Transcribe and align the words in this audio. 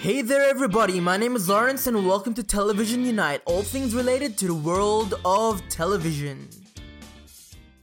Hey 0.00 0.22
there, 0.22 0.48
everybody. 0.48 1.00
My 1.00 1.16
name 1.16 1.34
is 1.34 1.48
Lawrence, 1.48 1.88
and 1.88 2.06
welcome 2.06 2.32
to 2.34 2.44
Television 2.44 3.04
Unite, 3.04 3.42
all 3.46 3.64
things 3.64 3.96
related 3.96 4.38
to 4.38 4.46
the 4.46 4.54
world 4.54 5.14
of 5.24 5.60
television. 5.68 6.48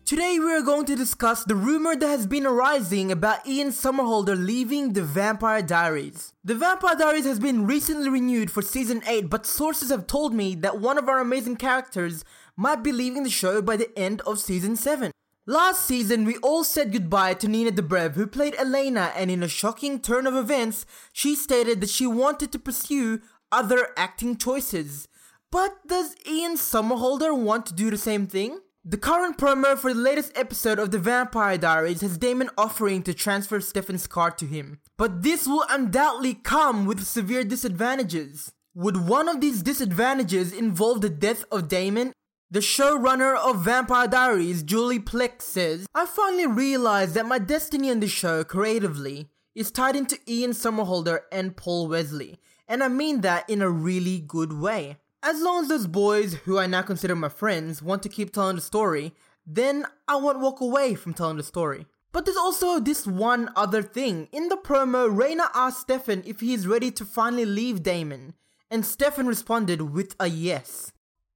Today, 0.05 0.39
we 0.39 0.54
are 0.54 0.62
going 0.62 0.86
to 0.86 0.96
discuss 0.96 1.43
the 1.43 1.55
rumor 1.55 1.93
that 1.93 2.07
has 2.07 2.25
been 2.25 2.46
arising 2.46 3.12
about 3.12 3.46
Ian 3.46 3.67
Somerhalder 3.67 4.41
leaving 4.41 4.94
The 4.94 5.04
Vampire 5.04 5.62
Diaries. 5.62 6.31
The 6.41 6.55
Vampire 6.55 6.96
Diaries 6.96 7.26
has 7.26 7.37
been 7.37 7.67
recently 7.67 8.08
renewed 8.08 8.50
for 8.50 8.62
season 8.62 9.04
8, 9.05 9.29
but 9.29 9.45
sources 9.45 9.90
have 9.90 10.08
told 10.08 10.33
me 10.33 10.55
that 10.55 10.79
one 10.79 10.97
of 10.97 11.09
our 11.09 11.19
amazing 11.19 11.58
characters 11.58 12.23
might 12.55 12.82
be 12.82 12.94
leaving 12.94 13.23
the 13.23 13.29
show 13.29 13.62
by 13.62 13.76
the 13.76 13.91
end 14.00 14.22
of 14.22 14.40
season 14.40 14.77
7. 14.77 15.12
Last 15.47 15.85
season, 15.85 16.25
we 16.25 16.38
all 16.38 16.63
said 16.63 16.91
goodbye 16.91 17.35
to 17.35 17.48
Nina 17.48 17.70
Dobrev, 17.70 18.16
who 18.16 18.25
played 18.25 18.55
Elena, 18.55 19.12
and 19.16 19.30
in 19.30 19.44
a 19.44 19.48
shocking 19.48 19.99
turn 19.99 20.26
of 20.26 20.34
events, 20.36 20.88
she 21.13 21.36
stated 21.36 21.81
that 21.81 21.91
she 21.91 22.08
wanted 22.08 22.52
to 22.52 22.58
pursue 22.58 23.22
other 23.52 23.89
acting 23.95 24.38
choices. 24.38 25.08
But 25.52 25.88
does 25.88 26.16
Ian 26.27 26.55
Somerhalder 26.55 27.38
want 27.38 27.67
to 27.67 27.76
do 27.76 27.91
the 27.91 27.98
same 27.98 28.26
thing? 28.26 28.58
The 28.84 28.98
current 28.98 29.38
promo 29.38 29.77
for 29.77 29.94
the 29.94 30.00
latest 30.00 30.31
episode 30.36 30.80
of 30.80 30.89
The 30.89 30.98
Vampire 30.98 31.59
Diaries 31.59 32.02
has 32.02 32.17
Damon 32.17 32.50
offering 32.58 33.03
to 33.03 33.14
transfer 33.14 33.62
Stefan's 33.62 34.02
scar 34.02 34.31
to 34.31 34.48
him. 34.48 34.80
But 34.98 35.22
this 35.22 35.45
will 35.45 35.66
undoubtedly 35.70 36.34
come 36.34 36.88
with 36.88 37.05
severe 37.05 37.44
disadvantages. 37.44 38.52
Would 38.73 39.08
one 39.08 39.30
of 39.30 39.41
these 39.41 39.62
disadvantages 39.62 40.52
involve 40.52 41.02
the 41.02 41.09
death 41.09 41.45
of 41.52 41.67
Damon 41.67 42.14
the 42.52 42.59
showrunner 42.59 43.35
of 43.35 43.63
Vampire 43.63 44.08
Diaries, 44.08 44.62
Julie 44.62 44.99
Plec, 44.99 45.41
says, 45.41 45.88
I 45.95 46.05
finally 46.05 46.45
realized 46.45 47.16
that 47.16 47.26
my 47.26 47.40
destiny 47.40 47.90
in 47.90 47.99
the 47.99 48.08
show, 48.08 48.44
creatively, 48.44 49.30
is 49.55 49.72
tied 49.72 49.95
into 49.95 50.20
Ian 50.27 50.52
Somerhalder 50.52 51.22
and 51.31 51.58
Paul 51.58 51.88
Wesley, 51.88 52.38
and 52.67 52.83
I 52.83 52.88
mean 52.88 53.22
that 53.22 53.50
in 53.50 53.61
a 53.61 53.70
really 53.70 54.20
good 54.20 54.53
way. 54.53 54.97
As 55.23 55.42
long 55.42 55.64
as 55.64 55.70
those 55.70 55.88
boys, 55.88 56.36
who 56.45 56.59
I 56.59 56.67
now 56.67 56.83
consider 56.83 57.16
my 57.16 57.30
friends, 57.30 57.81
want 57.81 58.03
to 58.03 58.09
keep 58.09 58.31
telling 58.31 58.58
the 58.58 58.61
story, 58.61 59.14
then 59.45 59.86
I 60.08 60.17
won't 60.17 60.39
walk 60.39 60.61
away 60.61 60.94
from 60.94 61.16
telling 61.16 61.38
the 61.38 61.44
story. 61.44 61.88
But 62.11 62.25
there's 62.25 62.38
also 62.38 62.80
this 62.80 63.08
one 63.08 63.50
other 63.55 63.81
thing. 63.81 64.30
In 64.31 64.50
the 64.50 64.55
promo, 64.55 65.09
Rayna 65.09 65.50
asked 65.53 65.81
Stefan 65.81 66.23
if 66.25 66.42
he 66.42 66.53
is 66.53 66.67
ready 66.67 66.92
to 66.92 67.05
finally 67.05 67.45
leave 67.45 67.81
Damon, 67.81 68.36
and 68.70 68.86
Stefan 68.86 69.25
responded 69.25 69.81
with 69.81 70.16
a 70.20 70.27
yes. 70.27 70.92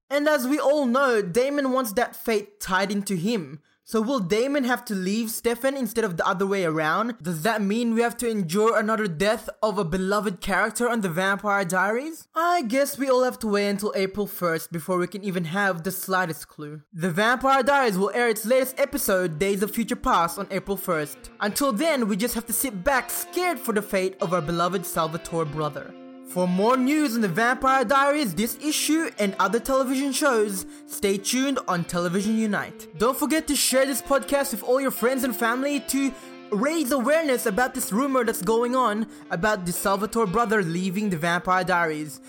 And 0.10 0.28
as 0.28 0.48
we 0.48 0.60
all 0.60 0.86
know, 0.86 1.22
Damon 1.22 1.72
wants 1.72 1.94
that 1.94 2.16
fate 2.16 2.60
tied 2.60 2.92
into 2.92 3.16
him. 3.16 3.60
So 3.90 4.02
will 4.02 4.20
Damon 4.20 4.66
have 4.66 4.86
to 4.86 4.94
leave 4.94 5.32
Stefan 5.32 5.76
instead 5.76 6.04
of 6.04 6.16
the 6.16 6.28
other 6.28 6.46
way 6.46 6.64
around? 6.64 7.16
Does 7.24 7.42
that 7.42 7.60
mean 7.60 7.96
we 7.96 8.02
have 8.02 8.16
to 8.18 8.30
endure 8.30 8.78
another 8.78 9.08
death 9.08 9.50
of 9.64 9.80
a 9.80 9.84
beloved 9.84 10.42
character 10.42 10.88
on 10.88 11.02
the 11.02 11.10
Vampire 11.10 11.66
Diaries? 11.66 12.28
I 12.36 12.62
guess 12.62 13.00
we 13.00 13.10
all 13.10 13.24
have 13.24 13.40
to 13.40 13.48
wait 13.48 13.68
until 13.68 13.92
April 13.96 14.28
1st 14.28 14.72
before 14.72 15.00
we 15.00 15.08
can 15.08 15.24
even 15.24 15.46
have 15.46 15.82
the 15.82 15.92
slightest 15.92 16.48
clue. 16.48 16.84
The 16.94 17.10
Vampire 17.10 17.64
Diaries 17.64 17.98
will 17.98 18.12
air 18.14 18.30
its 18.30 18.46
latest 18.46 18.80
episode, 18.80 19.40
Days 19.40 19.64
of 19.64 19.72
Future 19.72 19.96
Past, 19.96 20.38
on 20.38 20.46
April 20.52 20.78
1st. 20.78 21.18
Until 21.40 21.72
then, 21.72 22.08
we 22.08 22.16
just 22.16 22.36
have 22.36 22.46
to 22.46 22.54
sit 22.54 22.84
back 22.84 23.10
scared 23.10 23.58
for 23.58 23.74
the 23.74 23.82
fate 23.82 24.18
of 24.22 24.36
our 24.36 24.42
beloved 24.42 24.86
Salvatore 24.86 25.46
brother. 25.46 25.92
For 26.30 26.47
more 26.47 26.77
news 26.77 27.16
on 27.16 27.22
the 27.22 27.27
Vampire 27.27 27.83
Diaries, 27.83 28.35
this 28.35 28.55
issue, 28.63 29.09
and 29.17 29.35
other 29.39 29.59
television 29.59 30.11
shows, 30.11 30.67
stay 30.85 31.17
tuned 31.17 31.58
on 31.67 31.83
Television 31.83 32.38
Unite. 32.38 32.88
Don't 32.99 33.17
forget 33.17 33.47
to 33.47 33.55
share 33.55 33.88
this 33.88 33.99
podcast 33.99 34.52
with 34.52 34.61
all 34.61 34.80
your 34.80 34.91
friends 34.91 35.23
and 35.23 35.35
family 35.35 35.80
to 35.88 36.13
raise 36.52 36.91
awareness 36.91 37.47
about 37.47 37.73
this 37.73 37.91
rumor 37.91 38.23
that's 38.23 38.44
going 38.44 38.75
on 38.75 39.07
about 39.31 39.66
the 39.66 39.72
Salvatore 39.72 40.27
brother 40.27 40.61
leaving 40.61 41.09
the 41.09 41.17
Vampire 41.17 41.63
Diaries. 41.63 42.22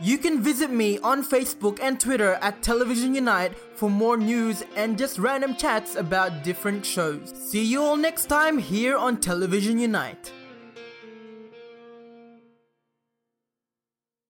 You 0.00 0.18
can 0.18 0.42
visit 0.42 0.70
me 0.70 0.98
on 0.98 1.22
Facebook 1.22 1.78
and 1.80 2.00
Twitter 2.00 2.34
at 2.42 2.60
Television 2.60 3.14
Unite 3.14 3.56
for 3.76 3.88
more 3.88 4.16
news 4.16 4.64
and 4.74 4.98
just 4.98 5.20
random 5.20 5.54
chats 5.54 5.94
about 5.94 6.42
different 6.42 6.84
shows. 6.84 7.32
See 7.36 7.64
you 7.64 7.82
all 7.82 7.96
next 7.96 8.26
time 8.26 8.58
here 8.58 8.96
on 8.96 9.18
Television 9.18 9.78
Unite. 9.78 10.32